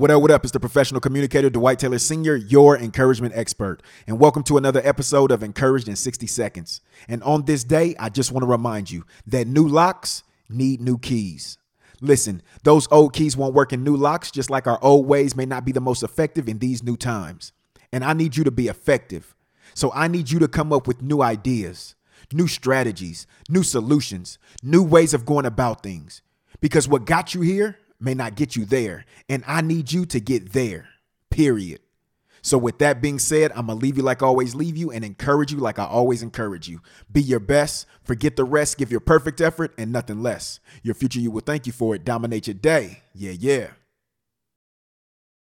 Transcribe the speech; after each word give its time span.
What 0.00 0.10
up, 0.10 0.22
what 0.22 0.30
up? 0.30 0.44
It's 0.44 0.52
the 0.52 0.60
professional 0.60 1.02
communicator, 1.02 1.50
Dwight 1.50 1.78
Taylor 1.78 1.98
Sr., 1.98 2.34
your 2.34 2.74
encouragement 2.74 3.34
expert. 3.36 3.82
And 4.06 4.18
welcome 4.18 4.42
to 4.44 4.56
another 4.56 4.80
episode 4.82 5.30
of 5.30 5.42
Encouraged 5.42 5.88
in 5.88 5.94
60 5.94 6.26
Seconds. 6.26 6.80
And 7.06 7.22
on 7.22 7.44
this 7.44 7.64
day, 7.64 7.94
I 7.98 8.08
just 8.08 8.32
want 8.32 8.42
to 8.42 8.46
remind 8.46 8.90
you 8.90 9.04
that 9.26 9.46
new 9.46 9.68
locks 9.68 10.22
need 10.48 10.80
new 10.80 10.96
keys. 10.96 11.58
Listen, 12.00 12.40
those 12.62 12.88
old 12.90 13.12
keys 13.12 13.36
won't 13.36 13.52
work 13.52 13.74
in 13.74 13.84
new 13.84 13.94
locks, 13.94 14.30
just 14.30 14.48
like 14.48 14.66
our 14.66 14.82
old 14.82 15.06
ways 15.06 15.36
may 15.36 15.44
not 15.44 15.66
be 15.66 15.72
the 15.72 15.82
most 15.82 16.02
effective 16.02 16.48
in 16.48 16.60
these 16.60 16.82
new 16.82 16.96
times. 16.96 17.52
And 17.92 18.02
I 18.02 18.14
need 18.14 18.38
you 18.38 18.44
to 18.44 18.50
be 18.50 18.68
effective. 18.68 19.36
So 19.74 19.92
I 19.94 20.08
need 20.08 20.30
you 20.30 20.38
to 20.38 20.48
come 20.48 20.72
up 20.72 20.86
with 20.86 21.02
new 21.02 21.20
ideas, 21.20 21.94
new 22.32 22.48
strategies, 22.48 23.26
new 23.50 23.62
solutions, 23.62 24.38
new 24.62 24.82
ways 24.82 25.12
of 25.12 25.26
going 25.26 25.44
about 25.44 25.82
things. 25.82 26.22
Because 26.62 26.88
what 26.88 27.04
got 27.04 27.34
you 27.34 27.42
here 27.42 27.76
may 28.00 28.14
not 28.14 28.34
get 28.34 28.56
you 28.56 28.64
there. 28.64 29.04
And 29.28 29.44
I 29.46 29.60
need 29.60 29.92
you 29.92 30.06
to 30.06 30.20
get 30.20 30.52
there, 30.52 30.88
period. 31.30 31.80
So, 32.42 32.56
with 32.56 32.78
that 32.78 33.02
being 33.02 33.18
said, 33.18 33.52
I'm 33.52 33.66
going 33.66 33.78
to 33.78 33.84
leave 33.84 33.98
you 33.98 34.02
like 34.02 34.22
I 34.22 34.26
always 34.26 34.54
leave 34.54 34.76
you 34.76 34.90
and 34.90 35.04
encourage 35.04 35.52
you 35.52 35.58
like 35.58 35.78
I 35.78 35.84
always 35.84 36.22
encourage 36.22 36.68
you. 36.68 36.80
Be 37.12 37.20
your 37.20 37.40
best, 37.40 37.86
forget 38.02 38.36
the 38.36 38.44
rest, 38.44 38.78
give 38.78 38.90
your 38.90 39.00
perfect 39.00 39.40
effort 39.40 39.74
and 39.76 39.92
nothing 39.92 40.22
less. 40.22 40.58
Your 40.82 40.94
future, 40.94 41.20
you 41.20 41.30
will 41.30 41.42
thank 41.42 41.66
you 41.66 41.72
for 41.72 41.94
it. 41.94 42.04
Dominate 42.04 42.46
your 42.46 42.54
day. 42.54 43.02
Yeah, 43.14 43.32
yeah. 43.32 43.68